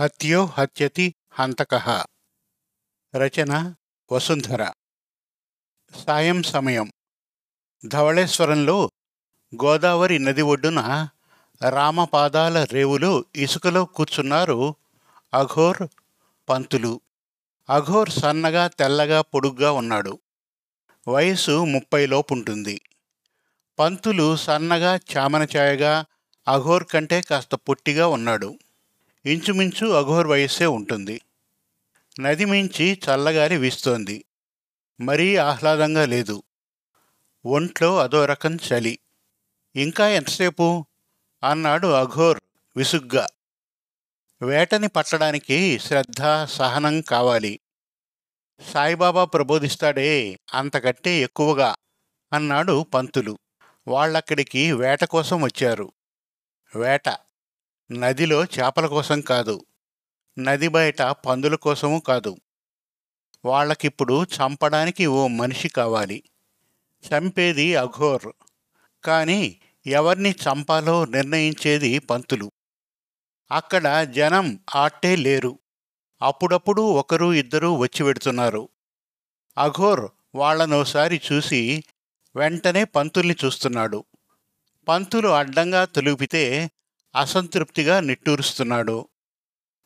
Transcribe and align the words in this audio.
హత్యో 0.00 0.44
హత్యతి 0.44 1.14
హంతక. 1.30 1.74
రచన 3.16 3.74
వసుంధర. 4.12 4.72
సాయం 6.06 6.42
సమయం. 6.42 6.92
ధవళేశ్వరంలో 7.86 8.90
గోదావరి 9.64 10.18
నది 10.18 10.42
ఒడ్డున 10.42 11.08
రామపాదాల 11.68 12.64
రేవులో 12.64 13.24
ఇసుకలో 13.36 13.84
కూర్చున్నారు 13.84 14.74
అఘోర్ 15.34 15.88
పంతులు. 16.48 17.00
అఘోర్ 17.70 18.10
సన్నగా 18.10 18.66
తెల్లగా 18.66 19.20
పొడుగ్గా 19.20 19.72
ఉన్నాడు. 19.72 20.18
వయసు 21.08 21.64
ముప్పైలోపుంటుంది 21.64 22.80
పంతులు 23.78 24.36
సన్నగా 24.36 25.00
చామనచాయగా 25.16 26.04
అఘోర్ 26.48 26.84
కంటే 26.84 27.20
కాస్త 27.20 27.54
పొట్టిగా 27.54 28.06
ఉన్నాడు. 28.06 28.58
ఇంచుమించు 29.32 29.86
అఘోర్ 29.86 30.26
వయస్సే 30.26 30.66
ఉంటుంది. 30.66 31.20
నది 32.20 32.44
మించి 32.44 33.00
చల్లగాలి 33.08 33.56
వీస్తోంది. 33.56 34.24
మరీ 35.00 35.36
ఆహ్లాదంగా 35.36 36.06
లేదు. 36.06 36.42
ఒంట్లో 37.46 37.98
అదో 37.98 38.24
రకం 38.24 38.56
చలి. 38.56 38.98
ఇంకా 39.76 40.08
ఎంతసేపు? 40.08 40.86
అన్నాడు 41.50 41.86
అఘోర్ 41.86 42.40
విసుగ్గా. 42.76 43.26
వేటని 44.42 44.88
పట్టడానికి 44.88 45.78
శ్రద్ధ 45.78 46.44
సహనం 46.44 47.00
కావాలి. 47.00 47.60
సాయిబాబా 48.72 49.24
ప్రబోధిస్తాడే 49.24 50.38
అంతకంటే 50.54 51.10
ఎక్కువగా 51.10 51.74
అన్నాడు 52.32 52.82
పంతులు. 52.82 53.38
వాళ్ళక్కడికి 53.88 54.72
వేట 54.72 55.04
కోసం 55.04 55.42
వచ్చారు. 55.42 55.92
వేట 56.76 57.18
నదిలో 57.90 58.44
చేపల 58.44 58.86
కోసం 58.86 59.20
కాదు 59.20 59.64
నది 60.38 60.68
బయట 60.68 61.02
పందుల 61.02 61.54
కోసము 61.54 61.98
కాదు. 61.98 62.36
వాళ్ళకిప్పుడు 63.44 64.24
చంపడానికి 64.24 65.06
ఓ 65.06 65.26
మనిషి 65.26 65.68
కావాలి. 65.68 66.22
చంపేది 67.08 67.76
అఘోర్ 67.76 68.32
కానీ 69.04 69.60
ఎవరిని 69.86 70.30
చంపాలో 70.30 71.04
నిర్ణయించేది 71.04 71.98
పంతులు. 71.98 72.52
అక్కడ 73.50 74.04
జనం 74.04 74.60
ఆట్టే 74.74 75.16
లేరు. 75.16 75.58
అప్పుడప్పుడు 76.22 76.82
ఒకరు 76.82 77.32
ఇద్దరు 77.32 77.76
వచ్చి 77.76 78.02
వెడుతున్నారు. 78.02 78.68
అఘోర్ 79.58 80.10
వాళ్ళనోసారి 80.34 81.20
చూసి 81.32 81.84
వెంటనే 82.36 82.84
పంతుల్ని 82.84 83.36
చూస్తున్నాడు. 83.44 84.04
పంతులు 84.88 85.28
అడ్డంగా 85.28 85.84
తొలిపితే 85.84 86.70
అసంతృప్తిగా 87.16 88.00
నిట్టూరుస్తున్నాడు. 88.00 89.08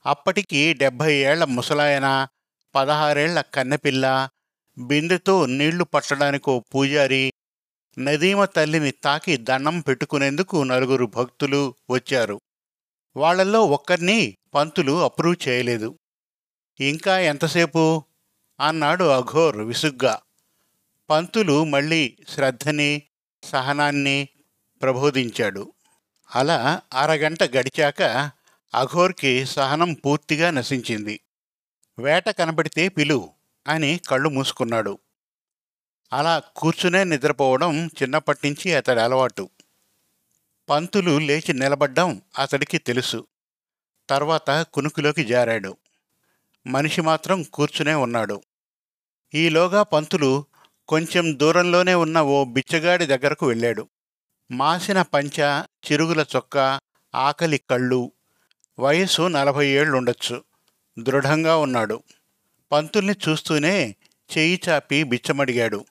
అప్పటికి 0.07 0.75
డెబ్భై 0.75 1.15
ఏళ్ళ 1.15 1.45
ముసలాయన 1.45 2.29
పదహారేళ్ళ 2.75 3.41
కన్నెపిల్ల 3.41 4.29
బిందెతో 4.79 5.47
నీళ్ళు 5.47 5.85
పట్టడానికో 5.85 6.61
పూజారి 6.61 7.33
నదీమ 7.99 8.45
తల్లిని 8.45 8.91
తాకి 8.91 9.37
దండం 9.37 9.81
పెట్టుకునేందుకు 9.81 10.63
నలుగురు 10.63 11.07
భక్తులు 11.07 11.75
వచ్చారు. 11.91 12.41
వాళ్ళల్లో 13.17 13.65
ఒక్కరిని 13.65 14.37
పంతులు 14.55 15.05
అప్రూవ్ 15.05 15.49
చేయలేదు. 15.49 15.99
ఇంకా 16.81 17.19
ఎంతసేపు 17.19 18.03
అన్నాడు 18.61 19.05
అఘోర్ 19.05 19.57
విసుగ్గా. 19.57 20.21
పంతులు 21.11 21.65
మళ్ళీ 21.65 22.17
శ్రద్ధని 22.29 23.03
సహనాన్ని 23.45 24.29
ప్రబోధించాడు. 24.83 25.73
అలా 26.35 26.81
అరగంట 26.95 27.43
గడిచాక 27.43 28.03
అఘోర్కి 28.75 29.47
సహనం 29.47 29.93
పూర్తిగా 29.93 30.51
నశించింది. 30.51 31.21
వేట 31.99 32.29
కనబడితే 32.31 32.89
పిలు 32.89 33.31
అని 33.69 34.01
కళ్ళు 34.09 34.29
మూసుకున్నాడు. 34.29 34.99
అలా 36.13 36.39
కూర్చునే 36.39 37.05
నిద్రపోవడం 37.05 37.87
చిన్నప్పటినుంచి 37.87 38.75
అతడి 38.75 39.01
అలవాటు. 39.01 39.51
పంతులు 40.69 41.19
లేచి 41.19 41.53
నిలబడ్డం 41.53 42.23
అతడికి 42.39 42.79
తెలుసు. 42.79 43.27
తర్వాత 44.09 44.67
కునుకులోకి 44.73 45.25
జారాడు. 45.25 45.77
మనిషి 46.67 47.01
మాత్రం 47.01 47.43
కూర్చునే 47.43 47.95
ఉన్నాడు. 47.95 48.43
ఈలోగా 49.35 49.83
పంతులు 49.83 50.45
కొంచెం 50.89 51.39
దూరంలోనే 51.39 51.95
ఉన్న 51.95 52.21
ఓ 52.21 52.45
బిచ్చగాడి 52.45 53.07
దగ్గరకు 53.07 53.47
వెళ్ళాడు. 53.47 53.89
మాసిన 54.53 55.03
పంచ 55.03 55.63
చిరుగుల 55.63 56.25
చొక్క 56.37 56.81
ఆకలి 57.15 57.59
కళ్ళు. 57.71 58.13
వయసు 58.79 59.23
నలభై 59.23 59.67
ఏళ్ళుండొచ్చు 59.67 60.45
దృఢంగా 60.99 61.57
ఉన్నాడు. 61.57 62.03
పంతుల్ని 62.73 63.15
చూస్తూనే 63.29 63.97
చెయ్యి 64.39 64.61
చాపి 64.69 65.03
బిచ్చమడిగాడు. 65.03 65.85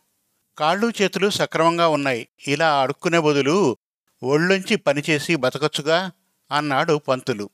కాళ్ళు 0.58 0.92
చేతులు 1.02 1.30
సక్రమంగా 1.30 1.88
ఉన్నాయి. 1.88 2.28
ఇలా 2.48 2.82
అడుక్కునే 2.82 3.20
బదులు 3.20 3.78
ఒళ్ళొంచి 4.24 4.76
పనిచేసి 4.76 5.36
బతకచ్చుగా 5.36 6.12
అన్నాడు 6.52 6.98
పంతులు. 7.08 7.50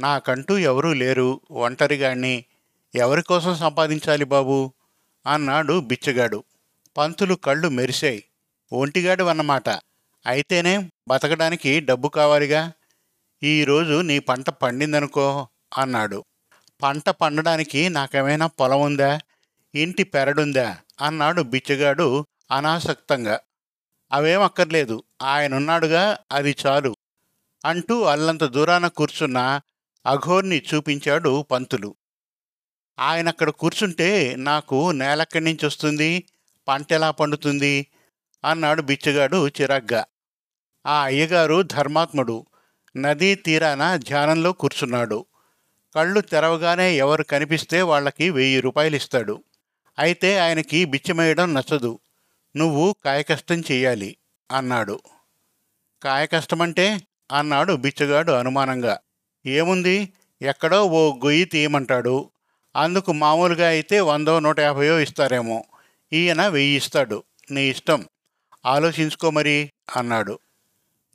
నాకంటూ 0.00 0.58
ఎవరూ 0.58 0.92
లేరు. 0.92 1.40
ఒంటరిగాణ్ణి. 1.50 2.44
ఎవరికోసం 2.94 3.56
సంపాదించాలి 3.56 4.24
బాబూ? 4.24 4.72
అన్నాడు 5.32 5.80
బిచ్చగాడు. 5.80 6.44
పంతులు 6.96 7.34
కళ్ళు 7.34 7.68
మెరిశాయి. 7.68 8.24
ఒంటిగాడు 8.72 9.24
అన్నమాట 9.24 9.68
అయితేనే 10.26 10.90
బతకడానికి 11.08 11.80
డబ్బు 11.80 12.08
కావాలిగా. 12.08 12.72
ఈరోజు 13.42 14.00
నీ 14.00 14.18
పంట 14.18 14.50
పండిందనుకో 14.50 15.48
అన్నాడు. 15.78 16.24
పంట 16.82 17.10
పండడానికి 17.10 17.88
నాకేమైనా 17.88 18.46
పొలం 18.46 18.80
ఉందా? 18.80 19.20
ఇంటి 19.74 20.04
పెరడుందా? 20.04 20.78
అన్నాడు 21.00 21.42
బిచ్చగాడు 21.42 22.26
అనాసక్తంగా. 22.50 23.40
అవేం 24.12 24.42
అక్కర్లేదు. 24.42 25.04
ఆయనున్నాడుగా 25.22 26.18
అది 26.32 26.56
చాలు 26.66 26.96
అంటూ 27.64 28.02
అల్లంత 28.02 28.44
దూరాన 28.44 28.86
కూర్చున్న 28.86 29.60
అఘోర్ని 30.06 30.62
చూపించాడు 30.74 31.42
పంతులు. 31.42 31.94
ఆయనక్కడ 32.98 33.50
కూర్చుంటే 33.50 34.34
నాకు 34.38 34.90
నేలెక్కడి 34.90 35.44
నుంచి 35.44 35.66
వస్తుంది 35.66 36.24
పంట 36.68 36.92
ఎలా 36.92 37.10
పండుతుంది? 37.10 37.86
అన్నాడు 38.44 38.82
బిచ్చగాడు 38.82 39.48
చిరాగ్గా. 39.48 40.04
ఆ 40.86 41.02
అయ్యగారు 41.04 41.62
ధర్మాత్ముడు. 41.62 42.46
నదీ 42.96 43.34
తీరాన 43.34 43.96
ధ్యానంలో 43.96 44.52
కూర్చున్నాడు. 44.52 45.26
కళ్ళు 45.94 46.20
తెరవగానే 46.20 46.96
ఎవరు 46.96 47.22
కనిపిస్తే 47.22 47.82
వాళ్ళకి 47.82 48.30
వెయ్యి 48.30 48.60
రూపాయలు 48.60 48.96
ఇస్తాడు 48.96 49.44
అయితే 49.98 50.38
ఆయనకి 50.38 50.84
బిచ్చమేయడం 50.84 51.54
నచ్చదు. 51.54 51.98
నువ్వు 52.56 52.94
కాయకష్టం 53.04 53.60
చెయ్యాలి 53.60 54.16
అన్నాడు. 54.50 55.00
కాయకష్టమంటే? 56.02 57.00
అన్నాడు 57.32 57.72
బిచ్చగాడు 57.72 58.32
అనుమానంగా. 58.32 58.98
ఏముంది? 59.46 60.12
ఎక్కడో 60.42 60.84
ఓ 60.84 61.14
గొయ్యి 61.14 61.44
తీయమంటాడు. 61.44 62.30
అందుకు 62.76 63.12
మామూలుగా 63.12 63.68
అయితే 63.68 64.00
వందో 64.00 64.40
నూట 64.40 64.60
యాభయో 64.60 65.00
ఇస్తారేమో. 65.00 65.64
ఈయన 66.12 66.48
వెయ్యి 66.48 66.76
ఇస్తాడు. 66.76 67.22
నీ 67.50 67.68
ఇష్టం. 67.68 68.04
ఆలోచించుకో 68.66 69.30
మరి 69.30 69.70
అన్నాడు. 69.96 70.38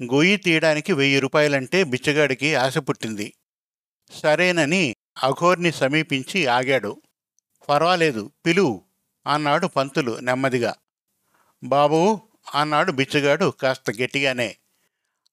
గొయ్యి 0.04 0.38
తీయడానికి 0.38 0.94
వెయ్యి 0.94 1.20
రూపాయలంటే 1.20 1.84
బిచ్చగాడికి 1.84 2.56
ఆశ 2.56 2.78
పుట్టింది. 2.78 3.34
సరేనని 4.12 4.96
అఘోర్ని 5.24 5.72
సమీపించి 5.72 6.48
ఆగాడు. 6.48 7.02
పర్వాలేదు 7.70 8.32
పిలువు 8.46 8.84
అన్నాడు 9.28 9.68
పంతులు 9.68 10.20
నెమ్మదిగా. 10.20 10.76
బాబూ 11.64 12.22
అన్నాడు 12.56 12.92
బిచ్చగాడు 12.92 13.54
కాస్త 13.62 13.92
గట్టిగానే. 14.02 14.58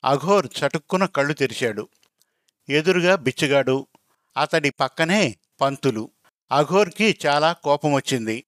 అఘోర్ 0.05 0.47
చటుక్కున 0.47 1.07
కళ్ళు 1.07 1.35
తెరిచాడు. 1.35 1.89
ఎదురుగా 2.69 3.17
బిచ్చగాడు 3.17 3.87
అతడి 4.37 4.71
పక్కనే 4.71 5.37
పంతులు. 5.61 6.11
అఘోర్కి 6.53 7.19
చాలా 7.27 7.53
కోపం 7.53 7.93
వచ్చింది 7.93 8.45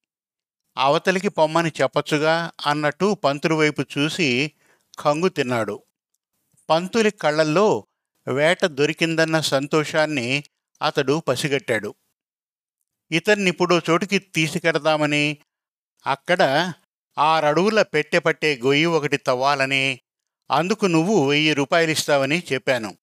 అవతలికి 0.77 1.29
పొమ్మని 1.29 1.71
చెప్పచ్చుగా 1.81 2.51
అన్నట్టు 2.65 3.13
పంతులు 3.13 3.55
వైపు 3.55 3.81
చూసి 3.81 4.51
కంగు 4.99 5.29
తిన్నాడు. 5.29 5.83
పంతులి 6.69 7.11
కళ్ళల్లో 7.11 7.67
వేట 8.27 8.65
దొరికిందన్న 8.65 9.39
సంతోషాన్ని 9.39 10.43
అతడు 10.81 11.23
పసిగట్టాడు. 11.27 11.91
ఇతన్నిప్పుడు 13.11 13.81
చోటుకి 13.89 14.19
తీసుకెడదామని 14.19 15.37
అక్కడ 16.05 16.41
ఆరడుగుల 17.17 17.81
పెట్టె 17.81 18.19
పట్టే 18.19 18.59
గొయ్యి 18.65 18.85
ఒకటి 18.85 19.17
తవ్వాలని 19.17 19.99
అందుకు 20.51 20.85
నువ్వు 20.85 21.29
వెయ్యి 21.29 21.53
రూపాయలిస్తావని 21.53 22.43
చెప్పాను. 22.53 22.97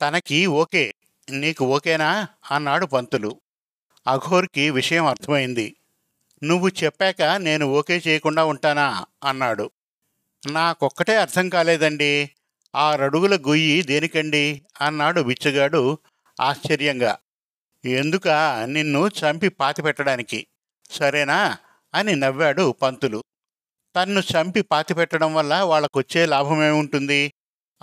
తనకి 0.00 0.46
ఓకే 0.46 0.94
నీకు 1.30 1.64
ఓకేనా? 1.64 2.28
అన్నాడు 2.50 2.86
పంతులు. 2.86 3.40
అఘోర్కి 4.06 4.70
విషయం 4.70 5.06
అర్థమైంది. 5.06 5.76
నువ్వు 6.42 6.68
చెప్పాక 6.68 7.22
నేను 7.22 7.66
ఓకే 7.66 8.02
చేయకుండా 8.08 8.44
ఉంటానా? 8.44 9.06
అన్నాడు. 9.24 9.70
నాకొక్కటే 10.42 11.16
అర్థం 11.16 11.48
కాలేదండి. 11.48 12.30
ఆరడుగుల 12.74 13.36
గొయ్యి 13.36 13.82
దేనికండి? 13.82 14.62
అన్నాడు 14.80 15.20
బిచ్చగాడు 15.20 15.98
ఆశ్చర్యంగా. 16.40 17.18
ఎందుక 17.84 18.28
నిన్ను 18.64 19.08
చంపి 19.08 19.48
పాతిపెట్టడానికి 19.48 20.46
సరేనా? 20.90 21.58
అని 21.94 22.16
నవ్వాడు 22.16 22.72
పంతులు. 22.72 23.24
తన్ను 23.96 24.20
చంపి 24.20 24.62
పాతిపెట్టడం 24.62 25.34
వల్ల 25.34 25.54
వాళ్ళకొచ్చే 25.54 26.26
లాభమేముంటుంది? 26.26 27.32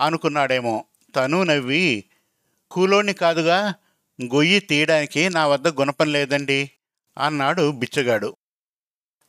అనుకున్నాడేమో. 0.00 0.84
తను 1.16 1.42
నవ్వి 1.42 2.04
కూలోని 2.70 3.12
కాదుగా 3.12 3.74
గొయ్యి 4.22 4.60
తీయడానికి 4.60 5.28
నా 5.28 5.46
వద్ద 5.46 5.68
గుణపం 5.68 6.12
లేదండి 6.12 6.70
అన్నాడు 7.18 7.72
బిచ్చగాడు. 7.72 8.36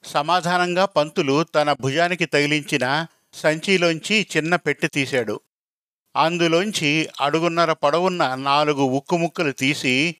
సమాధానంగా 0.04 0.86
పంతులు 0.86 1.44
తన 1.44 1.74
భుజానికి 1.74 2.25
తగిలించిన 2.25 3.07
సంచిలోంచి 3.33 4.27
చిన్న 4.38 4.56
పెట్టి 4.56 4.88
తీశాడు. 4.88 5.39
అందులోంచి 6.18 7.10
అడుగున్నర 7.22 7.74
పొడవున్న 7.74 8.36
నాలుగు 8.36 8.84
ఉక్కు 8.84 9.18
ముక్కలు 9.18 9.52
తీసి 9.52 10.16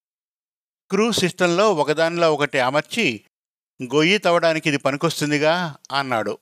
క్రూ 0.90 1.12
సిస్టంలో 1.12 1.74
ఒకదానిలో 1.74 2.34
ఒకటి 2.34 2.60
అమర్చి 2.60 3.22
గొయ్యి 3.84 4.18
తవ్వడానికి 4.18 4.70
ఇది 4.70 4.78
పనికొస్తుందిగా 4.78 5.76
అన్నాడు. 5.92 6.38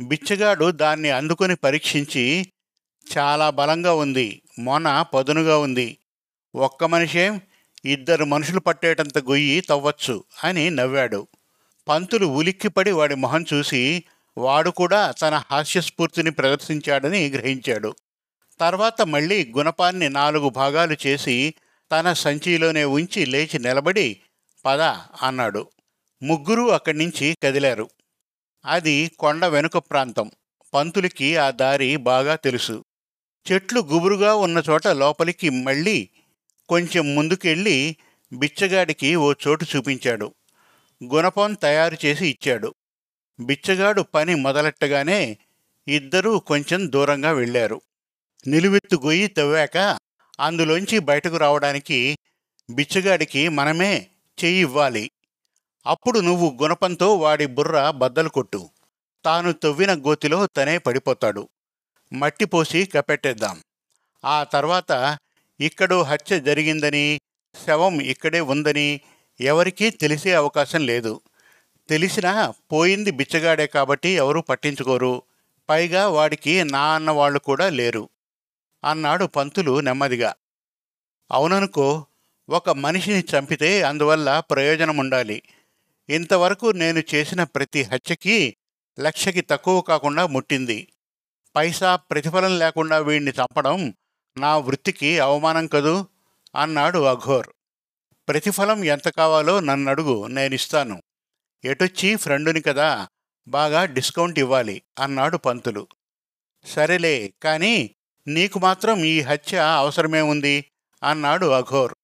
బిచ్చగాడు 0.00 0.70
దాన్ని 0.70 1.10
అందుకొని 1.10 1.56
పరీక్షించి 1.56 2.52
చాలా 3.18 3.50
బలంగా 3.50 3.94
ఉంది 3.94 4.42
మొన 4.58 5.02
పదునుగా 5.14 5.58
ఉంది. 5.58 5.98
ఒక్క 6.56 6.84
మనిషేం 6.84 7.40
ఇద్దరు 7.84 8.24
మనుషులు 8.24 8.60
పట్టేటంత 8.60 9.18
గొయ్యి 9.18 9.60
తవ్వచ్చు 9.60 10.24
అని 10.44 10.70
నవ్వాడు. 10.70 11.28
పంతులు 11.88 12.26
ఉలిక్కిపడి 12.26 12.90
వాడి 12.90 13.14
మొహం 13.14 13.44
చూసి 13.54 14.04
వాడు 14.38 14.70
కూడా 14.70 15.10
తన 15.10 15.42
హాస్యస్ఫూర్తిని 15.50 16.30
ప్రదర్శించాడని 16.30 17.30
గ్రహించాడు. 17.30 17.94
తర్వాత 18.60 19.02
మళ్ళీ 19.02 19.52
గుణపాన్ని 19.56 20.08
నాలుగు 20.08 20.48
భాగాలు 20.48 20.96
చేసి 21.06 21.54
తన 21.92 22.12
సంచిలోనే 22.12 22.84
ఉంచి 22.84 23.26
లేచి 23.26 23.58
నిలబడి 23.58 24.20
పద 24.64 24.80
అన్నాడు. 25.22 25.70
ముగ్గురు 26.22 26.62
అక్కడి 26.62 26.98
నుంచి 26.98 27.36
కదిలారు. 27.42 27.90
అది 28.66 29.10
కొండ 29.18 29.46
వెనుక 29.46 29.76
ప్రాంతం. 29.78 30.30
పంతులకి 30.74 31.36
ఆ 31.36 31.50
దారి 31.50 31.96
బాగా 31.96 32.36
తెలుసు. 32.36 32.84
చెట్లు 33.52 33.80
గుబురుగా 33.80 34.34
ఉన్న 34.34 34.62
చోట 34.70 34.88
లోపలికి 34.88 35.50
మళ్ళీ 35.50 36.08
కొంచెం 36.68 37.14
ముందుకెళ్ళి 37.14 37.96
బిచ్చగాడికి 38.32 39.16
ఓ 39.16 39.32
చోటు 39.32 39.66
చూపించాడు. 39.76 40.34
గుణపం 41.04 41.54
తయారు 41.54 41.96
చేసి 42.06 42.28
ఇచ్చాడు. 42.28 42.74
బిచ్చగాడు 43.40 44.02
పని 44.02 44.34
మొదలెట్టగానే 44.34 45.38
ఇద్దరూ 45.88 46.38
కొంచెం 46.38 46.92
దూరంగా 46.92 47.32
వెళ్ళారు. 47.32 47.80
నిలువెత్తు 48.46 48.96
గొయ్యి 48.96 49.26
తవ్వాక 49.26 49.98
అందులోంచి 50.40 50.98
బయటకు 50.98 51.36
రావడానికి 51.36 52.18
బిచ్చగాడికి 52.70 53.48
మనమే 53.48 54.06
చెయ్యి 54.44 54.60
ఇవ్వాలి. 54.60 55.10
అప్పుడు 55.86 56.18
నువ్వు 56.20 56.58
గుణపంతో 56.62 57.16
వాడి 57.16 57.46
బుర్ర 57.46 57.90
బద్దలు 57.90 58.28
కొట్టు. 58.28 58.70
తాను 59.24 59.52
తవ్విన 59.52 59.94
గోతిలో 59.94 60.46
తనే 60.46 60.78
పడిపోతాడు. 60.78 61.48
మట్టి 62.12 62.44
పోసి 62.44 62.86
కపెట్టేద్దాం 62.86 63.56
ఆ 64.24 64.44
తర్వాత 64.44 65.18
ఇక్కడో 65.60 66.02
హత్య 66.02 66.40
జరిగిందని 66.40 67.20
శవం 67.66 68.00
ఇక్కడే 68.00 68.40
ఉందని 68.40 69.00
ఎవరికీ 69.40 69.90
తెలిసే 69.90 70.32
అవకాశం 70.32 70.86
లేదు. 70.86 71.20
తెలిసినా 71.88 72.50
పోయింది 72.72 73.10
బిచ్చగాడే 73.10 73.66
కాబట్టి 73.66 74.08
ఎవరూ 74.08 74.40
పట్టించుకోరు. 74.40 75.22
పైగా 75.68 76.08
వాడికి 76.08 76.64
నా 76.64 76.94
అన్న 76.94 77.10
వాళ్ళు 77.10 77.38
కూడా 77.38 77.68
లేరు. 77.70 78.08
అన్నాడు 78.86 79.24
పంతులు 79.24 79.80
నెమ్మదిగా. 79.80 80.34
అవుననుకో 81.32 82.06
ఒక 82.48 82.70
మనిషిని 82.70 83.20
చంపితే 83.20 83.82
అందువల్ల 83.82 84.40
ప్రయోజనం 84.40 84.96
ఉండాలి 84.96 85.42
ఇంతవరకు 86.08 86.66
నేను 86.66 87.02
చేసిన 87.14 87.44
ప్రతి 87.44 87.82
హత్యకి 87.82 88.56
లక్షకి 89.00 89.40
తక్కువ 89.40 89.80
కాకుండా 89.80 90.26
ముట్టింది. 90.26 90.92
పైసా 91.56 91.96
ప్రతిఫలం 91.96 92.58
లేకుండా 92.58 92.98
వీణ్ణి 92.98 93.32
చంపడం 93.32 93.94
నా 94.38 94.56
వృత్తికి 94.56 95.18
అవమానం 95.18 95.66
కదూ? 95.66 96.06
అన్నాడు 96.56 96.98
అఘోర్. 96.98 97.46
ప్రతిఫలం 98.28 98.84
ఎంత 98.84 99.08
కావాలో 99.08 99.60
నన్నడుగు 99.60 100.26
నేనిస్తాను. 100.26 101.02
ఎటొచ్చి 101.64 102.16
ఫ్రెండుని 102.16 102.60
కదా 102.60 103.08
బాగా 103.48 103.84
డిస్కౌంట్ 103.84 104.38
ఇవ్వాలి 104.38 104.82
అన్నాడు 105.00 105.36
పంతులు. 105.36 105.86
సరేలే 106.66 107.32
కానీ 107.42 107.95
నీకు 108.28 108.58
మాత్రం 108.58 109.04
ఈ 109.04 109.20
హత్య 109.20 109.58
అవసరమే 109.58 110.20
ఉంది 110.20 110.64
అన్నాడు 111.02 111.46
అఘోర్. 111.46 111.94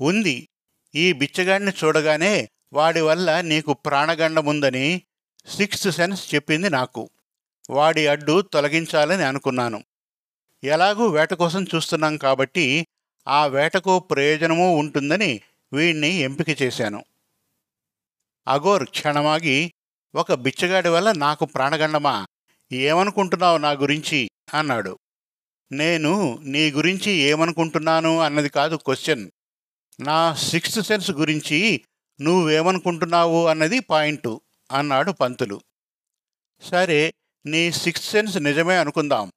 ఉంది. 0.00 0.48
ఈ 0.94 1.12
బిచ్చగాడిని 1.12 1.72
చూడగానే 1.84 2.48
వాడి 2.72 3.00
వల్ల 3.00 3.40
నీకు 3.40 3.72
ప్రాణగండముందని 3.72 5.02
సిక్స్త్ 5.46 5.92
సెన్స్ 5.92 6.34
చెప్పింది 6.34 6.70
నాకు. 6.70 7.10
వాడి 7.70 8.06
అడ్డు 8.06 8.40
తొలగించాలని 8.40 9.22
అనుకున్నాను. 9.22 9.84
ఎలాగూ 10.64 11.06
వేట 11.06 11.34
కోసం 11.34 11.64
చూస్తున్నాం 11.64 12.16
కాబట్టి 12.16 12.86
ఆ 13.28 13.46
వేటకు 13.46 13.98
ప్రయోజనమూ 13.98 14.72
ఉంటుందని 14.72 15.40
వీణ్ణి 15.72 16.08
ఎంపిక 16.08 16.62
చేశాను. 16.62 17.04
అఘోర్ 18.48 18.84
క్షణమాగి 18.84 19.72
ఒక 20.14 20.32
బిచ్చగాడి 20.32 20.88
వల్ల 20.88 21.12
నాకు 21.12 21.44
ప్రాణగండమా? 21.44 22.26
ఏమనుకుంటున్నావు 22.72 23.58
నా 23.58 23.70
గురించి? 23.70 24.30
అన్నాడు. 24.54 24.98
నేను 25.72 26.38
నీ 26.42 26.70
గురించి 26.70 27.12
ఏమనుకుంటున్నాను 27.12 28.18
అన్నది 28.18 28.48
కాదు 28.48 28.76
క్వశ్చన్ 28.76 29.30
నా 30.00 30.34
సిక్స్త్ 30.34 30.82
సెన్స్ 30.82 31.10
గురించి 31.10 31.80
నువ్వేమనుకుంటున్నావు 32.20 33.46
అన్నది 33.46 33.80
పాయింట్ 33.80 34.38
అన్నాడు 34.72 35.12
పంతులు. 35.12 35.60
సరే 36.62 37.14
నీ 37.46 37.72
సిక్స్త్ 37.72 38.10
సెన్స్ 38.10 38.36
నిజమే 38.36 38.78
అనుకుందాం. 38.78 39.32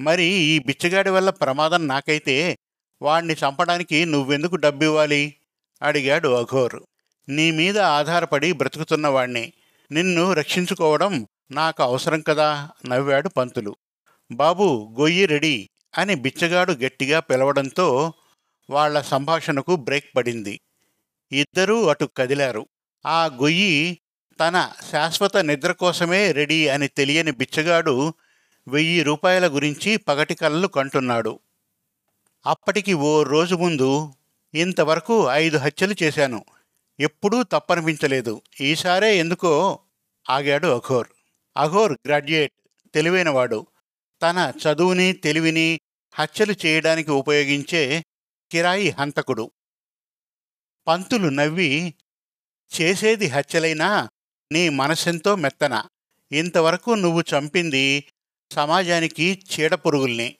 మరి 0.00 0.24
ఈ 0.24 0.58
బిచ్చగాడి 0.58 1.10
వల్ల 1.10 1.30
ప్రమాదం 1.30 1.88
నాకైతే 1.88 2.58
వాణ్ణి 3.02 3.34
చంపడానికి 3.34 4.04
నువ్వెందుకు 4.04 4.56
డబ్బివ్వాలి? 4.56 5.34
అడిగాడు 5.82 6.28
అఘోర్. 6.28 6.82
నీ 7.28 7.50
మీద 7.50 7.78
ఆధారపడి 7.78 8.52
బ్రతుకుతున్నవాణ్ణి 8.52 9.52
నిన్ను 9.92 10.32
రక్షించుకోవడం 10.32 11.26
నాకు 11.50 11.82
అవసరం 11.82 12.20
కదా? 12.20 12.70
నవ్వాడు 12.86 13.28
పంతులు. 13.28 13.76
బాబు 14.32 14.96
గొయ్యి 15.00 15.26
రెడీ. 15.26 15.68
అని 15.98 16.14
బిచ్చగాడు 16.14 16.72
గట్టిగా 16.72 17.20
పిలవడంతో 17.20 18.12
వాళ్ళ 18.70 19.00
సంభాషణకు 19.00 19.76
బ్రేక్ 19.76 20.16
పడింది. 20.16 20.60
ఇద్దరూ 21.32 21.86
అటు 21.86 22.08
కదిలారు. 22.16 22.66
ఆ 23.06 23.26
గొయ్యి 23.26 24.00
తన 24.40 24.72
శాశ్వత 24.90 25.36
నిద్ర 25.36 25.72
కోసమే 25.72 26.32
రెడీ 26.32 26.68
అని 26.68 26.88
తెలియని 26.88 27.30
బిచ్చగాడు 27.30 28.14
వెయ్యి 28.68 29.02
రూపాయల 29.02 29.46
గురించి 29.46 29.96
పగటి 29.96 30.34
కలలు 30.34 30.66
కంటున్నాడు. 30.66 31.38
అప్పటికి 32.46 32.94
ఓ 32.94 33.22
రోజు 33.22 33.54
ముందు 33.54 34.12
ఇంతవరకు 34.54 35.26
ఐదు 35.30 35.58
హత్యలు 35.58 35.94
చేశాను. 36.02 36.44
ఎప్పుడూ 37.00 37.42
తప్పనిపించలేదు. 37.42 38.42
ఈసారే 38.60 39.18
ఎందుకో 39.18 39.78
ఆగాడు 40.30 40.66
అఘోర్. 40.66 41.08
అఘోర్ 41.56 41.92
గ్రాడ్యుయేట్ 42.06 42.52
తెలివైనవాడు. 42.94 43.66
తన 44.22 44.52
చదువుని 44.62 45.12
తెలివిని 45.12 45.80
హత్యలు 46.18 46.54
చేయడానికి 46.66 47.10
ఉపయోగించే 47.10 48.04
కిరాయి 48.52 48.90
హంతకుడు. 48.90 49.50
పంతులు 50.86 51.28
నవ్వి 51.28 51.94
చేసేది 52.80 53.26
హత్యలైనా 53.26 54.08
నీ 54.52 54.68
మనసెంతో 54.68 55.36
మెత్తన. 55.36 55.84
ఇంతవరకు 56.32 56.90
నువ్వు 56.90 57.20
చంపింది 57.20 58.04
సమాజానికి 58.52 59.44
చీడపురుగుల్ని. 59.52 60.36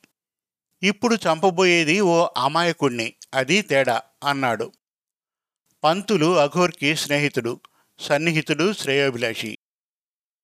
ఇప్పుడు 0.82 1.14
చంపబోయేది 1.14 2.00
ఓ 2.00 2.28
అమాయకుణ్ణి. 2.36 3.14
అది 3.34 3.62
తేడా 3.62 4.02
అన్నాడు. 4.28 4.72
పంతులు 5.84 6.38
అఘోర్కి 6.38 6.96
స్నేహితుడు 6.96 7.60
సన్నిహితుడు 7.98 8.72
శ్రేయోభిలాషి. 8.72 9.58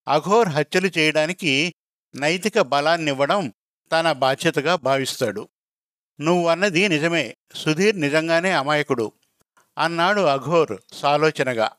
అఘోర్ 0.07 0.49
హత్యలు 0.49 0.91
చేయడానికి 0.97 1.73
నైతిక 2.15 2.59
బలాన్నివ్వడం 2.59 3.53
తన 3.93 4.11
బాధ్యతగా 4.11 4.75
భావిస్తాడు. 4.75 5.49
నువ్వన్నది 6.21 6.87
నిజమే. 6.87 7.35
సుధీర్ 7.55 8.01
నిజంగానే 8.01 8.51
అమాయకుడు. 8.51 9.11
అన్నాడు 9.77 10.21
అఘోర్ 10.21 10.77
సాలోచనగా. 10.93 11.71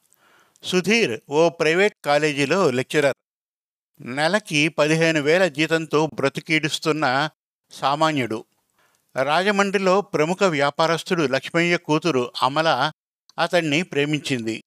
సుధీర్ 0.62 1.20
ఓ 1.30 1.48
ప్రైవేట్ 1.48 1.94
కాలేజీలో 2.04 2.70
లెక్చరర్. 2.70 3.16
నెలకి 4.00 4.68
పదిహేను 4.68 5.20
వేల 5.20 5.46
జీతంతో 5.46 6.06
బ్రతికీడుస్తున్న 6.06 7.30
సామాన్యుడు. 7.70 8.44
రాజమండ్రిలో 9.22 10.00
ప్రముఖ 10.00 10.42
వ్యాపారస్తుడు 10.42 11.22
లక్ష్మయ్య 11.22 11.76
కూతురు 11.76 12.32
అమల 12.42 12.92
అతణ్ణి 13.38 13.82
ప్రేమించింది. 13.82 14.64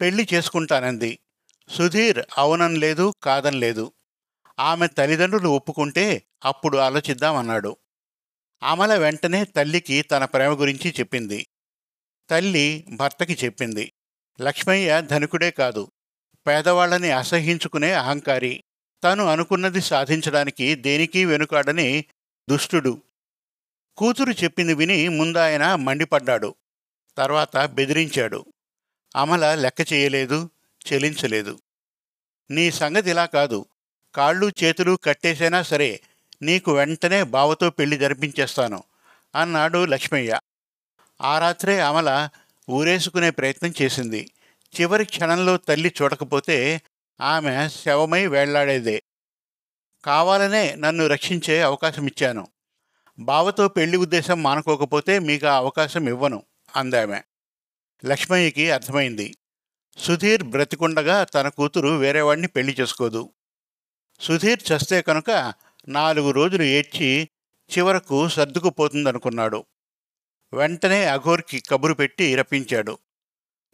పెళ్ళి 0.00 0.28
చేసుకుంటానంది. 0.34 1.18
సుధీర్ 1.68 2.24
అవునం 2.38 2.74
లేదు 2.74 3.14
కాదం 3.22 3.60
లేదు 3.60 3.92
ఆమె 4.58 4.86
తల్లిదండ్రులు 4.86 5.48
ఒప్పుకుంటే 5.48 6.22
అప్పుడు 6.44 6.78
ఆలోచిద్దామన్నాడు. 6.78 7.76
అమల 8.62 8.94
వెంటనే 8.94 9.44
తల్లికి 9.44 10.02
తన 10.02 10.24
ప్రేమ 10.24 10.60
గురించి 10.60 10.94
చెప్పింది. 11.00 11.46
తల్లి 12.30 12.84
భర్తకి 12.88 13.38
చెప్పింది. 13.44 13.92
లక్ష్మయ్య 14.40 15.02
ధనికుడే 15.10 15.50
కాదు. 15.50 15.90
పేదవాళ్ళని 16.46 17.10
అసహించుకునే 17.10 17.92
అహంకారి. 17.92 18.64
తను 19.04 19.26
అనుకున్నది 19.26 19.80
సాధించడానికి 19.80 20.74
దేనికీ 20.74 21.24
వెనుకాడని 21.24 22.04
దుష్టుడు. 22.50 23.02
కూతురు 23.96 24.30
చెప్పింది 24.30 24.74
విని 24.74 25.08
ముందాయన 25.08 25.74
మండిపడ్డాడు. 25.74 26.54
తర్వాత 27.16 27.56
బెదిరించాడు. 27.56 28.44
అమల 29.16 29.54
లెక్క 29.54 29.92
చేయలేదు 29.92 30.50
చెలించలేదు. 30.92 31.58
నీ 32.50 32.70
సంగతి 32.70 33.10
ఇలా 33.10 33.26
కాదు. 33.26 33.66
కాళ్ళు 34.14 34.52
చేతులు 34.64 34.98
కట్టేసైనా 35.04 35.62
సరే 35.62 36.00
నీకు 36.42 36.72
వెంటనే 36.72 37.22
బావతో 37.22 37.70
పెళ్ళి 37.70 37.96
జరిపించేస్తాను 37.96 38.82
అన్నాడు 39.40 39.84
లక్ష్మయ్య. 39.84 40.38
ఆ 41.22 41.38
రాత్రే 41.38 41.80
అమల 41.80 42.28
ఊరేసుకునే 42.70 43.30
ప్రయత్నం 43.30 43.74
చేసింది. 43.82 44.30
చివరి 44.80 45.04
క్షణంలో 45.04 45.56
తల్లి 45.56 45.94
చూడకపోతే 46.02 46.82
ఆమె 47.20 47.68
శవమై 47.68 48.26
వేళ్ళాడేదే. 48.26 49.02
కావాలనే 50.04 50.74
నన్ను 50.74 51.06
రక్షించే 51.06 51.60
అవకాశం 51.62 52.06
ఇచ్చాను. 52.06 52.48
బావతో 53.18 53.68
పెళ్ళి 53.68 53.96
ఉద్దేశం 53.96 54.42
మానుకోకపోతే 54.42 55.18
మీకు 55.18 55.46
ఆ 55.46 55.56
అవకాశం 55.56 56.08
ఇవ్వను 56.08 56.42
అందామె. 56.76 57.20
లక్ష్మయ్యకి 58.04 58.70
అర్థమైంది. 58.70 59.36
సుధీర్ 59.98 60.42
బ్రతికుండగా 60.42 61.24
తన 61.24 61.48
కూతురు 61.48 61.88
వేరేవాడిని 61.88 62.48
పెళ్ళి 62.48 62.76
చేసుకోదు. 62.80 63.30
సుధీర్ 64.22 64.72
చస్తే 64.72 65.02
కనుక 65.02 65.54
నాలుగు 65.88 66.30
రోజులు 66.30 66.62
ఏడ్చి 66.62 67.28
చివరకు 67.78 68.28
సర్దుకుపోతుందనుకున్నాడు. 68.28 69.64
వెంటనే 70.52 71.04
అఘోర్కి 71.04 71.60
కబురు 71.60 71.94
పెట్టి 71.94 72.34
రప్పించాడు. 72.34 72.98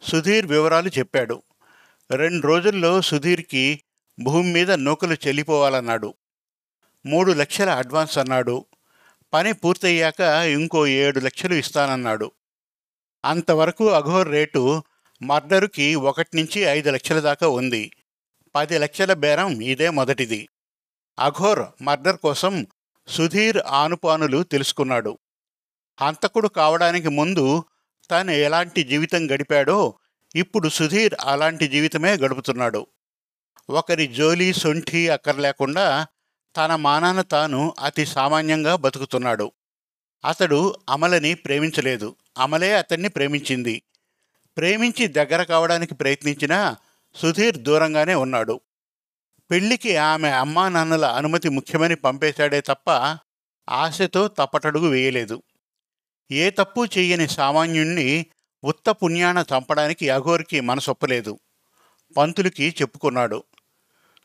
సుధీర్ 0.01 0.45
వివరాలు 0.45 0.89
చెప్పాడు. 0.89 1.43
రెండు 2.11 2.47
రోజుల్లో 2.47 3.01
సుధీర్కి 3.01 3.83
భూమి 4.19 4.53
మీద 4.53 4.71
నూకలు 4.71 5.13
చెల్లిపోవాలన్నాడు. 5.13 6.13
మూడు 7.05 7.31
లక్షల 7.31 7.69
అడ్వాన్స్ 7.69 8.17
అన్నాడు. 8.17 8.65
పని 9.33 9.53
పూర్తయ్యాక 9.53 10.19
ఇంకో 10.45 10.87
ఏడు 10.87 11.19
లక్షలు 11.19 11.53
ఇస్తానన్నాడు. 11.53 12.31
అంతవరకు 13.25 13.89
అఘోర్ 13.89 14.29
రేటు 14.29 14.83
మర్డరుకి 15.21 15.95
ఒకటి 15.95 16.37
నుంచి 16.37 16.61
ఐదు 16.61 16.89
లక్షల 16.89 17.19
దాకా 17.19 17.47
ఉంది. 17.47 17.91
పది 18.55 18.77
లక్షల 18.77 19.13
బేరం 19.13 19.61
ఇదే 19.61 19.89
మొదటిది. 19.89 20.49
అఘోర్ 21.19 21.83
మర్డర్ 21.83 22.17
కోసం 22.17 22.67
సుధీర్ 23.07 23.57
ఆనుపానులు 23.57 24.43
తెలుసుకున్నాడు. 24.43 25.17
హంతకుడు 26.01 26.47
కావడానికి 26.47 27.09
ముందు 27.09 27.63
తాను 28.11 28.31
ఎలాంటి 28.31 28.83
జీవితం 28.83 29.31
గడిపాడో 29.31 29.93
ఇప్పుడు 30.35 30.69
సుధీర్ 30.69 31.15
అలాంటి 31.21 31.67
జీవితమే 31.67 32.13
గడుపుతున్నాడు. 32.15 32.87
ఒకరి 33.69 34.07
జోలి 34.07 34.53
సొంఠి 34.53 35.09
అక్కర్లేకుండా 35.09 36.07
తన 36.57 36.75
మానాన 36.75 37.21
తాను 37.21 37.73
అతి 37.79 38.05
సామాన్యంగా 38.05 38.75
బతుకుతున్నాడు. 38.75 39.51
అతడు 40.25 40.75
అమలని 40.89 41.33
ప్రేమించలేదు. 41.33 42.15
అమలే 42.37 42.73
అతన్ని 42.73 43.09
ప్రేమించింది. 43.09 43.81
ప్రేమించి 44.57 45.07
దగ్గర 45.07 45.43
కావడానికి 45.43 45.95
ప్రయత్నించినా 45.95 46.75
సుధీర్ 47.15 47.57
దూరంగానే 47.57 48.15
ఉన్నాడు. 48.15 48.59
పెళ్ళికి 49.51 49.97
ఆమె 49.97 50.29
అమ్మా 50.29 50.69
నాన్నల 50.69 51.05
అనుమతి 51.05 51.49
ముఖ్యమని 51.49 51.95
పంపేశాడే 51.95 52.61
తప్ప 52.61 53.17
ఆశతో 53.69 54.27
తప్పటడుగు 54.27 54.87
వేయలేదు. 54.87 55.41
ఏ 56.31 56.49
తప్పు 56.49 56.85
చెయ్యని 56.85 57.27
సామాన్యుణ్ణి 57.27 58.25
ఉత్త 58.63 58.89
పుణ్యాన 58.89 59.45
చంపడానికి 59.53 60.09
అఘోర్కి 60.09 60.59
మనసొప్పలేదు. 60.59 61.39
పంతులకి 62.17 62.75
చెప్పుకున్నాడు. 62.81 63.43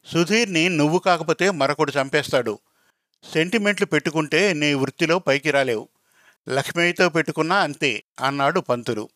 సుధీర్ని 0.06 0.68
నువ్వు 0.68 0.98
కాకపోతే 0.98 1.50
మరొకడు 1.50 1.92
చంపేస్తాడు. 2.02 2.58
సెంటిమెంట్లు 3.32 3.86
పెట్టుకుంటే 3.86 4.52
నీ 4.52 4.74
వృత్తిలో 4.74 5.18
పైకి 5.18 5.50
రాలేవు. 5.50 5.88
లక్ష్మయ్యతో 6.48 7.08
పెట్టుకున్నా 7.08 7.56
అంతే 7.56 8.04
అన్నాడు 8.20 8.60
పంతులు. 8.60 9.08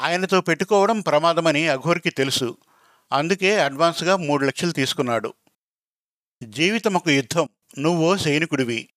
ఆయనతో 0.00 0.40
పెట్టుకోవడం 0.40 1.00
ప్రమాదమని 1.00 1.68
అఘోర్కి 1.68 2.10
తెలుసు. 2.10 2.56
అందుకే 3.12 3.60
అడ్వాన్స్గా 3.60 4.16
మూడు 4.16 4.44
లక్షలు 4.44 4.72
తీసుకున్నాడు. 4.72 5.34
జీవితం 6.42 6.94
ఒక 6.94 7.08
యుద్ధం. 7.08 7.48
నువ్వో 7.78 8.16
సైనికుడివి. 8.16 8.88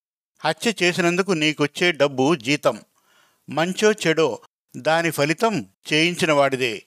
హత్య 0.45 0.73
చేసినందుకు 0.83 1.31
నీకొచ్చే 1.31 1.91
డబ్బు 1.91 2.35
జీతం. 2.35 2.81
మంచో 3.49 3.91
చెడో 3.91 4.39
దాని 4.77 5.11
ఫలితం 5.11 5.65
చేయించిన 5.93 6.31
వాడిదే. 6.31 6.83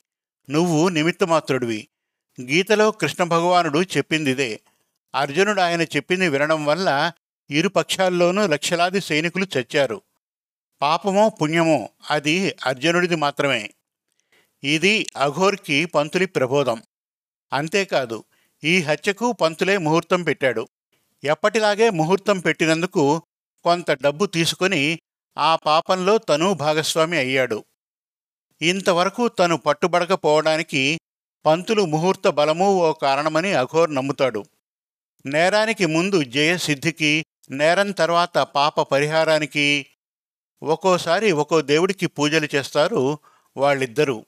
నువ్వు 0.51 0.89
నిమిత్తమాత్రుడివి. 0.89 1.89
గీతలో 2.41 2.91
కృష్ణ 2.91 3.25
భగవానుడు 3.25 3.83
చెప్పిందిదే. 3.83 4.61
అర్జునుడు 5.15 5.61
ఆయన 5.61 5.83
చెప్పింది 5.83 6.29
వినడం 6.29 6.65
వల్ల 6.65 7.13
ఇరు 7.51 7.69
పక్షాల్లోనూ 7.69 8.47
లక్షలాది 8.47 9.01
సైనికులు 9.01 9.47
చచ్చారు. 9.59 10.03
పాపమో 10.83 11.29
పుణ్యమో 11.29 11.89
అది 12.11 12.55
అర్జునుడిది 12.67 13.15
మాత్రమే. 13.15 13.71
ఇది 14.65 15.07
అఘోర్కి 15.17 15.85
పంతులి 15.85 16.27
ప్రబోధం. 16.27 16.83
అంతేకాదు 17.53 18.25
ఈ 18.65 18.83
హత్యకు 18.83 19.33
పంతులే 19.33 19.79
ముహూర్తం 19.79 20.23
పెట్టాడు. 20.23 20.69
ఎప్పటిలాగే 21.25 21.91
ముహూర్తం 21.91 22.39
పెట్టినందుకు 22.39 23.23
కొంత 23.65 23.91
డబ్బు 23.91 24.27
తీసుకొని 24.27 24.99
ఆ 25.39 25.57
పాపంలో 25.57 26.19
తను 26.19 26.55
భాగస్వామి 26.55 27.17
అయ్యాడు. 27.17 27.65
ఇంతవరకు 28.63 29.29
తను 29.29 29.57
పట్టుబడకపోవడానికి 29.57 31.01
పంతులు 31.47 31.83
ముహూర్త 31.83 32.29
బలము 32.29 32.69
ఓ 32.75 32.93
కారణమని 32.93 33.53
అఘోర్ 33.53 33.95
నమ్ముతాడు. 33.95 34.45
నేరానికి 35.27 35.87
ముందు 35.87 36.23
జయసిద్ధికి 36.23 37.25
నేరం 37.51 37.91
తర్వాత 37.91 38.39
పాప 38.39 38.81
పరిహారానికి 38.81 39.87
ఒక్కోసారి 40.63 41.33
ఒక్కో 41.33 41.61
దేవుడికి 41.61 42.07
పూజలు 42.07 42.49
చేస్తారు 42.55 43.19
వాళ్ళిద్దరూ. 43.57 44.27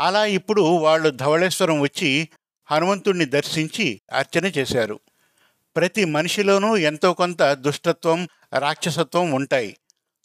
అలా 0.00 0.24
ఇప్పుడు 0.24 0.62
వాళ్ళు 0.62 1.10
ధవళేశ్వరం 1.10 1.80
వచ్చి 1.80 2.28
హనుమంతుణ్ణి 2.70 3.24
దర్శించి 3.24 4.00
అర్చన 4.12 4.46
చేశారు. 4.46 5.00
ప్రతి 5.76 6.04
మనిషిలోనూ 6.04 6.76
ఎంతో 6.76 7.12
కొంత 7.12 7.42
దుష్టత్వం 7.42 8.28
రాక్షసత్వం 8.58 9.30
ఉంటాయి. 9.30 9.76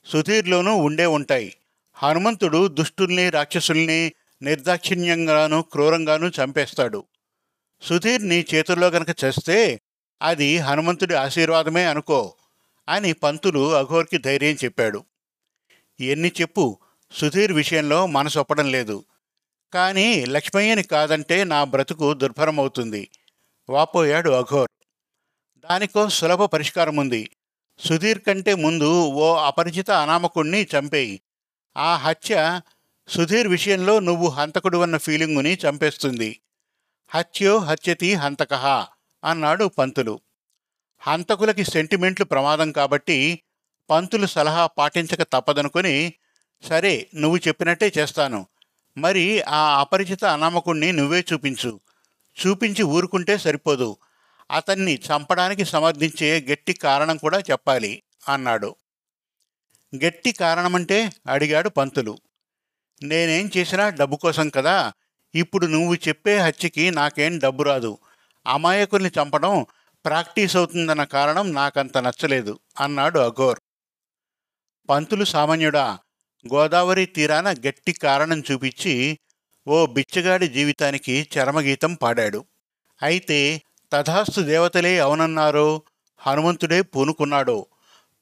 సుధీర్లోనూ 0.05 0.75
ఉండే 0.75 1.05
ఉంటాయి. 1.05 1.53
హనుమంతుడు 1.93 2.67
దుష్టుల్ని 2.67 3.29
రాక్షసుల్ని 3.29 4.13
నిర్దాక్షిణ్యంగానూ 4.41 5.61
క్రూరంగానూ 5.61 6.27
చంపేస్తాడు. 6.27 7.03
సుధీర్ని 7.81 8.45
చేతుల్లో 8.55 8.87
గనక 8.87 9.23
చేస్తే 9.23 9.81
అది 10.21 10.57
హనుమంతుడి 10.57 11.13
ఆశీర్వాదమే 11.13 11.85
అనుకో 11.85 12.33
అని 12.89 13.13
పంతులు 13.13 13.75
అఘోర్కి 13.75 14.17
ధైర్యం 14.17 14.55
చెప్పాడు. 14.63 15.03
ఎన్ని 15.99 16.31
చెప్పు 16.41 16.77
సుధీర్ 17.11 17.51
విషయంలో 17.51 18.05
మనసొప్పడం 18.05 18.71
లేదు. 18.71 19.03
కానీ 19.75 20.25
లక్ష్మయ్యని 20.25 20.83
కాదంటే 20.83 21.43
నా 21.43 21.63
బ్రతుకు 21.63 22.13
దుర్భరమవుతుంది. 22.13 23.09
వాపోయాడు 23.69 24.29
అఘోర్. 24.29 24.71
దానికో 25.63 26.09
సులభ 26.09 26.43
పరిష్కారం 26.43 26.95
ఉంది 26.95 27.29
సుధీర్ 27.79 28.19
కంటే 28.19 28.53
ముందు 28.55 28.89
ఓ 29.07 29.35
అపరిచిత 29.35 29.91
అనామకుణ్ణి 29.91 30.67
చంపేయి. 30.75 31.21
ఆ 31.77 31.95
హత్య 31.95 32.61
సుధీర్ 33.07 33.47
విషయంలో 33.47 33.99
నువ్వు 33.99 34.27
హంతకుడువన్న 34.29 34.97
ఫీలింగుని 34.97 35.57
చంపేస్తుంది. 35.65 36.39
హత్యో 37.09 37.57
హత్యతి 37.57 38.13
హంతకహ 38.13 38.87
అన్నాడు 39.23 39.65
పంతులు. 39.65 40.19
హంతకులకి 41.01 41.63
సెంటిమెంట్లు 41.63 42.25
ప్రమాదం 42.25 42.71
కాబట్టి 42.71 43.39
పంతులు 43.89 44.25
సలహా 44.25 44.67
పాటించక 44.67 45.23
తప్పదనుకొని 45.33 46.13
సరే 46.63 47.07
నువ్వు 47.15 47.37
చెప్పినట్టే 47.47 47.91
చేస్తాను. 47.97 48.47
మరి 48.97 49.41
ఆ 49.41 49.79
అపరిచిత 49.79 50.25
అనామకుణ్ణి 50.25 50.91
నువ్వే 50.91 51.25
చూపించు. 51.33 51.79
చూపించి 52.37 52.83
ఊరుకుంటే 52.83 53.37
సరిపోదు. 53.37 53.97
అతన్ని 54.51 54.95
చంపడానికి 54.95 55.65
సమర్థించే 55.65 56.45
గట్టి 56.51 56.73
కారణం 56.73 57.17
కూడా 57.17 57.39
చెప్పాలి 57.39 58.03
అన్నాడు. 58.29 58.75
గట్టి 60.05 60.31
కారణమంటే 60.31 61.11
అడిగాడు 61.27 61.69
పంతులు. 61.69 62.17
నేనేం 63.03 63.51
చేసినా 63.57 63.89
డబ్బు 63.89 64.15
కోసం 64.15 64.49
కదా 64.49 64.93
ఇప్పుడు 65.35 65.65
నువ్వు 65.65 65.95
చెప్పే 65.95 66.37
హత్యకి 66.37 66.91
నాకేం 66.91 67.39
డబ్బు 67.39 67.63
రాదు. 67.63 67.97
అమాయకుల్ని 68.47 69.11
చంపడం 69.21 69.65
ప్రాక్టీస్ 70.05 70.55
అవుతుందన్న 70.55 71.03
కారణం 71.03 71.53
నాకంత 71.53 71.97
నచ్చలేదు 71.97 72.59
అన్నాడు 72.79 73.19
అఘోర్. 73.19 73.59
పంతులు 74.89 75.23
సామాన్యుడా 75.23 75.99
గోదావరి 76.53 77.05
తీరాన 77.05 77.51
గట్టి 77.51 77.93
కారణం 77.93 78.43
చూపించి 78.51 79.19
ఓ 79.67 79.85
బిచ్చగాడి 79.85 80.47
జీవితానికి 80.47 81.27
చరమగీతం 81.37 81.93
పాడాడు. 81.93 82.45
అయితే 83.01 83.61
తథాస్తు 83.93 84.41
దేవతలే 84.41 84.99
అవునన్నారో 84.99 85.81
హనుమంతుడే 86.17 86.81
పూనుకున్నాడో 86.81 87.65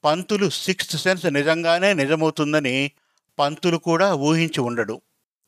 పంతులు 0.04 0.50
సిక్స్త్ 0.50 0.98
సెన్స్ 0.98 1.26
నిజంగానే 1.26 1.94
నిజమవుతుందని 1.94 2.92
పంతులు 3.40 3.78
కూడా 3.78 4.16
ఊహించి 4.16 4.62
ఉండడు. 4.62 5.02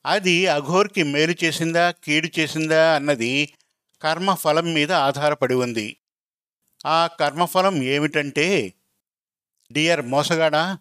అది 0.06 0.46
అఘోర్కి 0.46 1.02
మేలు 1.02 1.34
చేసిందా 1.44 1.90
కీడు 1.90 2.28
చేసిందా 2.38 2.94
అన్నది 2.94 3.52
కర్మఫలం 4.02 4.74
మీద 4.74 4.92
ఆధారపడి 4.92 5.54
ఉంది. 5.54 5.96
ఆ 6.86 7.06
కర్మఫలం 7.06 7.82
ఏమిటంటే 7.82 8.74
డియర్ 9.72 10.02
మోసగాడా 10.02 10.78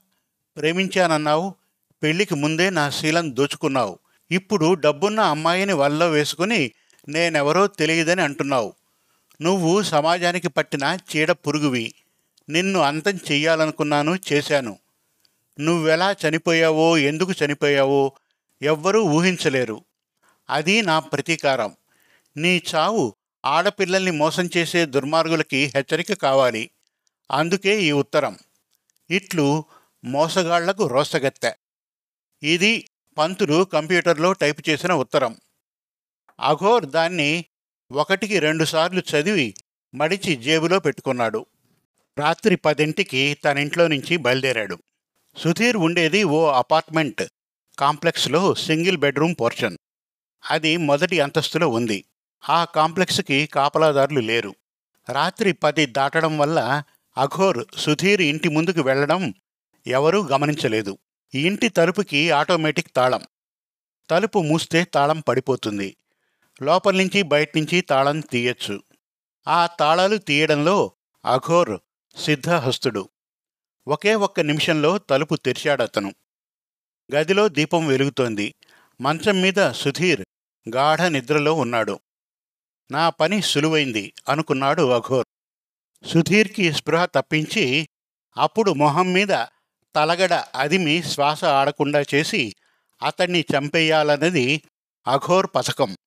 ప్రేమించానన్నావు 0.58 1.56
పెళ్ళికి 2.04 2.36
ముందే 2.36 2.70
నా 2.70 2.90
శీలం 2.90 3.36
దోచుకున్నావు. 3.36 4.00
ఇప్పుడు 4.32 4.74
డబ్బున్న 4.74 5.20
అమ్మాయిని 5.20 5.74
వల్ల 5.74 6.06
వేసుకుని 6.06 6.72
నేనెవరో 7.08 7.68
తెలియదని 7.68 8.22
అంటున్నావు. 8.22 8.74
నువ్వు 9.42 9.82
సమాజానికి 9.82 10.48
పట్టిన 10.48 10.98
చీడ 11.16 11.32
పురుగువి. 11.32 11.94
నిన్ను 12.50 12.80
అంతం 12.80 13.12
చెయ్యాలనుకున్నాను 13.12 14.20
చేశాను. 14.34 14.78
నువ్వెలా 15.60 16.12
చనిపోయావో 16.12 16.98
ఎందుకు 16.98 17.34
చనిపోయావో 17.46 18.12
ఎవ్వరూ 18.62 19.04
ఊహించలేరు. 19.04 19.84
అది 20.50 20.82
నా 20.82 21.00
ప్రతీకారం. 21.00 21.76
నీ 22.38 22.62
చావు 22.76 23.16
ఆడపిల్లల్ని 23.46 24.12
మోసం 24.12 24.50
చేసే 24.58 24.86
దుర్మార్గులకి 24.86 25.72
హెచ్చరిక 25.76 26.14
కావాలి. 26.14 26.70
అందుకే 27.32 27.82
ఈ 27.82 27.92
ఉత్తరం. 27.92 28.38
ఇట్లు 29.10 29.66
మోసగాళ్ళకు 30.06 30.88
రోసగత్తె. 30.88 31.52
ఇది 32.44 32.88
పంతులు 33.18 33.64
కంప్యూటర్లో 33.64 34.34
టైప్ 34.34 34.70
చేసిన 34.70 34.94
ఉత్తరం. 34.94 35.38
అఘోర్ 36.40 36.86
దాన్ని 36.86 37.46
ఒకటికి 37.92 38.40
రెండుసార్లు 38.40 39.00
చదివి 39.00 39.54
మడిచి 39.96 40.36
జేబులో 40.36 40.80
పెట్టుకున్నాడు. 40.80 41.46
రాత్రి 42.18 42.56
పదింటికి 42.56 43.34
తన 43.34 43.58
ఇంట్లో 43.58 43.88
నుంచి 43.88 44.18
బయలుదేరాడు. 44.18 44.78
సుధీర్ 45.38 45.78
ఉండేది 45.78 46.24
ఓ 46.24 46.46
అపార్ట్మెంట్ 46.46 47.24
కాంప్లెక్స్లో 47.80 48.56
సింగిల్ 48.56 48.98
బెడ్రూమ్ 48.98 49.36
పోర్షన్. 49.42 49.78
అది 50.52 50.78
మొదటి 50.78 51.20
అంతస్తులో 51.20 51.68
ఉంది. 51.68 52.06
ఆ 52.50 52.66
కాంప్లెక్స్కి 52.66 53.46
కాపలాదారులు 53.48 54.20
లేరు. 54.20 54.56
రాత్రి 55.12 55.52
పది 55.52 55.86
దాటడం 55.86 56.38
వల్ల 56.38 56.84
అఘోర్ 57.18 57.66
సుధీర్ 57.78 58.22
ఇంటి 58.22 58.50
ముందుకు 58.50 58.82
వెళ్ళడం 58.82 59.34
ఎవరూ 59.88 60.24
గమనించలేదు. 60.24 60.98
ఈ 61.36 61.48
ఇంటి 61.48 61.70
తలుపుకి 61.70 62.32
ఆటోమేటిక్ 62.32 62.96
తాళం. 62.96 63.22
తలుపు 64.10 64.40
మూస్తే 64.40 64.84
తాళం 64.84 65.20
పడిపోతుంది. 65.20 65.98
లోపల 66.62 66.96
నుంచి 66.96 67.22
బయట 67.22 67.58
నుంచి 67.58 67.82
తాళం 67.82 68.20
తీయచ్చు. 68.20 68.84
ఆ 69.48 69.66
తాళాలు 69.66 70.18
తీయడంలో 70.18 70.92
అఘోర్ 71.26 71.80
సిద్ధహస్తుడు. 72.18 73.10
ఒకే 73.88 74.16
ఒక్క 74.16 74.40
నిమిషంలో 74.40 74.98
తలుపు 74.98 75.36
తెరిచాడతను. 75.36 76.16
గదిలో 77.16 77.48
దీపం 77.48 77.88
వెలుగుతోంది. 77.88 78.56
మంచం 79.02 79.42
మీద 79.42 79.72
సుధీర్ 79.72 80.26
గాఢ 80.76 81.02
నిద్రలో 81.02 81.54
ఉన్నాడు. 81.54 82.00
నా 82.92 83.10
పని 83.10 83.42
సులువైంది 83.42 84.14
అనుకున్నాడు 84.30 84.90
అఘోర్. 84.90 85.28
సుధీర్కి 86.08 86.74
స్పృహ 86.74 87.06
తప్పించి 87.06 87.90
అప్పుడు 88.38 88.72
మొహం 88.72 89.14
మీద 89.14 89.46
తలగడ 89.96 90.34
అదిమి 90.34 91.04
శ్వాస 91.04 91.44
ఆడకుండా 91.44 92.02
చేసి 92.02 92.56
అతన్ని 93.02 93.46
చంపేయాలన్నది 93.58 94.62
అఘోర్ 95.08 95.48
పథకం. 95.56 95.98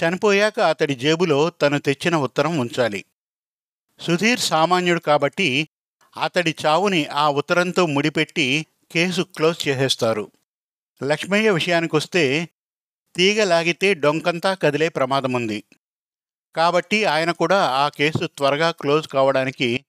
చనిపోయాక 0.00 0.60
అతడి 0.60 0.94
జేబులో 0.94 1.50
తను 1.50 1.78
తెచ్చిన 1.78 2.16
ఉత్తరం 2.16 2.58
ఉంచాలి. 2.58 3.04
సుధీర్ 4.00 4.40
సామాన్యుడు 4.40 5.00
కాబట్టి 5.00 5.68
అతడి 6.22 6.54
చావుని 6.66 7.06
ఆ 7.06 7.30
ఉత్తరంతో 7.30 7.86
ముడిపెట్టి 7.86 8.66
కేసు 8.92 9.22
క్లోజ్ 9.22 9.68
చేసేస్తారు. 9.68 10.32
లక్ష్మయ్య 11.02 11.50
విషయానికొస్తే 11.50 12.48
తీగ 13.16 13.44
లాగితే 13.44 13.94
డొంకంతా 13.94 14.54
కదిలే 14.54 14.88
ప్రమాదముంది. 14.88 15.64
కాబట్టి 16.56 17.04
ఆయన 17.04 17.30
కూడా 17.30 17.70
ఆ 17.70 17.88
కేసు 17.88 18.26
త్వరగా 18.26 18.70
క్లోజ్ 18.70 19.08
కావడానికి 19.08 19.84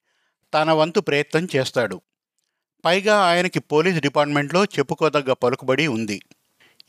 తన 0.54 0.72
వంతు 0.72 1.00
ప్రయత్నం 1.00 1.48
చేస్తాడు. 1.56 2.02
పైగా 2.86 3.20
ఆయనకి 3.20 3.60
పోలీస్ 3.60 4.00
డిపార్ట్మెంట్లో 4.00 4.66
చెప్పుకోదగ్గ 4.66 5.34
పలుకుబడి 5.34 5.88
ఉంది. 5.88 6.22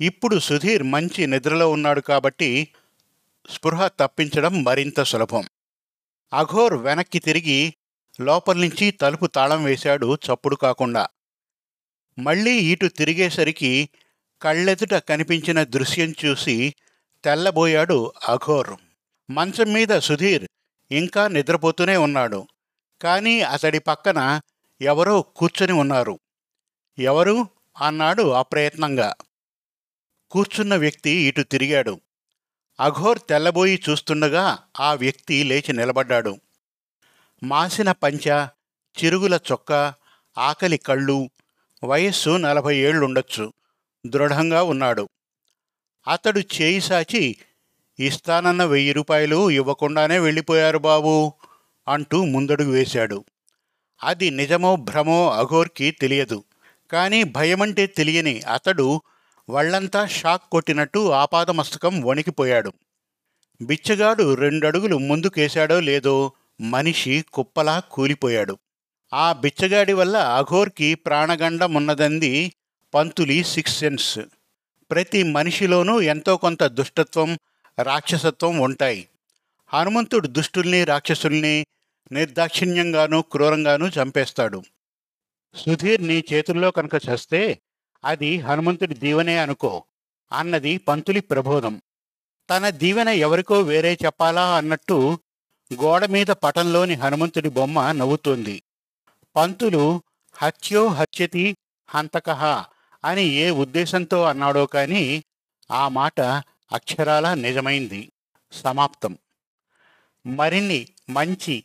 ఇప్పుడు 0.01 0.39
సుధీర్ 0.39 0.83
మంచి 0.83 1.27
నిద్రలో 1.27 1.71
ఉన్నాడు 1.71 2.01
కాబట్టి 2.01 2.69
స్పృహ 3.51 3.87
తప్పించడం 3.87 4.63
మరింత 4.63 5.03
సులభం. 5.03 5.45
అఘోర్ 6.33 6.75
వెనక్కి 6.75 7.19
తిరిగి 7.19 7.75
లోపల 8.21 8.57
నుంచి 8.57 8.91
తలుపు 8.91 9.27
తాళం 9.27 9.65
వేశాడు 9.65 10.15
చప్పుడు 10.15 10.57
కాకుండా. 10.57 11.07
మళ్ళీ 12.19 12.55
ఇటు 12.57 12.87
తిరిగేసరికి 12.87 13.89
కళ్ళెదుట 14.43 14.95
కనిపించిన 14.95 15.63
దృశ్యం 15.63 16.15
చూసి 16.25 16.75
తెల్లబోయాడు 17.25 18.13
అఘోర్. 18.29 18.75
మంచం 19.31 19.73
మీద 19.73 19.99
సుధీర్ 19.99 20.49
ఇంకా 20.91 21.29
నిద్రపోతూనే 21.29 21.97
ఉన్నాడు. 21.97 22.47
కానీ 23.03 23.41
అతడి 23.41 23.79
పక్కన 23.79 24.41
ఎవరో 24.81 25.23
కూర్చొని 25.23 25.73
ఉన్నారు. 25.73 26.19
ఎవరు? 26.99 27.47
అన్నాడు 27.81 28.23
అప్రయత్నంగా. 28.23 29.15
కూర్చున్న 30.31 30.77
వ్యక్తి 30.77 31.11
ఇటు 31.11 31.43
తిరిగాడు. 31.43 32.01
అఘోర్ 32.81 33.19
తెల్లబోయి 33.29 33.83
చూస్తుండగా 33.91 34.59
ఆ 34.81 34.95
వ్యక్తి 34.95 35.45
లేచి 35.45 35.73
నిలబడ్డాడు. 35.73 36.39
మాసిన 37.43 37.93
పంచ 37.93 38.47
చిరుగుల 39.05 39.35
చొక్క 39.35 39.95
ఆకలి 40.39 40.77
కళ్ళు 40.77 41.31
వయస్సు 41.85 42.31
నలభై 42.31 42.77
ఏళ్ళుండొచ్చు 42.77 43.53
దృఢంగా 44.07 44.63
ఉన్నాడు. 44.63 45.09
అతడు 46.09 46.41
చేయి 46.41 46.81
సాచి 46.81 47.37
ఇస్తానన్న 47.99 48.65
వెయ్యి 48.65 48.93
రూపాయలు 48.93 49.51
ఇవ్వకుండానే 49.51 50.19
వెళ్ళిపోయారు 50.19 50.79
బాబూ 50.79 51.33
అంటూ 51.89 52.25
ముందడుగు 52.25 52.71
వేశాడు. 52.71 53.25
అది 54.05 54.31
నిజమో 54.31 54.77
భ్రమో 54.77 55.31
అఘోర్కి 55.31 55.91
తెలియదు. 55.91 56.45
కానీ 56.93 57.25
భయమంటే 57.25 57.87
తెలియని 57.87 58.41
అతడు 58.41 59.03
వళ్ళంతా 59.51 60.07
షాక్ 60.07 60.43
కొట్టినట్టు 60.53 61.11
ఆపాదమస్తకం 61.11 62.01
వణికిపోయాడు. 62.01 62.73
బిచ్చగాడు 63.63 64.35
రెండడుగులు 64.35 64.99
ముందుకేశాడో 64.99 65.81
లేదో 65.81 66.33
మనిషి 66.61 67.25
కుప్పలా 67.33 67.79
కూలిపోయాడు. 67.81 68.59
ఆ 69.15 69.33
బిచ్చగాడి 69.33 69.93
వల్ల 69.93 70.17
అఘోర్కి 70.17 70.95
ప్రాణగండం 70.95 71.75
ఉన్నదంది 71.75 72.53
పంతులి 72.95 73.45
సిక్స్ 73.45 73.79
సెన్స్ 73.79 74.19
ప్రతి 74.91 75.23
మనిషిలోనూ 75.23 76.01
ఎంతో 76.01 76.37
కొంత 76.37 76.63
దుష్టత్వం 76.63 77.39
రాక్షసత్వం 77.83 78.59
ఉంటాయి. 78.59 79.09
హనుమంతుడు 79.69 80.27
దుష్టుల్ని 80.27 80.85
రాక్షసుల్ని 80.85 81.67
నిర్దాక్షిణ్యంగానూ 82.13 83.23
క్రూరంగానూ 83.23 83.89
చంపేస్తాడు. 83.89 84.63
సుధీర్ 85.55 86.07
నీ 86.07 86.25
చేతుల్లో 86.33 86.71
కనుక 86.71 86.95
చస్తే 86.95 87.61
అది 88.05 88.39
హనుమంతుడి 88.39 88.95
దీవెనే 88.95 89.39
అనుకో 89.39 89.85
అన్నది 90.33 90.79
పంతులి 90.79 91.21
ప్రబోధం. 91.21 91.83
తన 92.51 92.71
దీవెన 92.71 93.09
ఎవరికో 93.09 93.61
వేరే 93.61 93.99
చెప్పాలా 94.05 94.57
అన్నట్టు 94.57 95.19
గోడ 95.83 96.05
మీద 96.05 96.27
పటంలోని 96.27 96.95
హనుమంతుడి 96.95 97.49
బొమ్మ 97.49 97.93
నవ్వుతుంది. 97.93 98.63
పంతులు 99.37 100.03
హత్యో 100.33 100.87
హత్యతి 100.87 101.57
హంతకహ 101.89 102.65
అని 103.05 103.23
ఏ 103.23 103.51
ఉద్దేశంతో 103.51 104.23
అన్నాడో 104.23 104.67
కాని 104.67 105.25
ఆ 105.71 105.89
మాట 105.89 106.21
అక్షరాల 106.73 107.35
నిజమైంది. 107.35 108.13
సమాప్తం. 108.53 109.19
మరిన్ని 110.27 110.87
మంచి 111.11 111.65